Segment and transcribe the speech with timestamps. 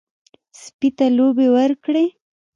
[0.61, 2.07] سپي ته لوبې ورکړئ.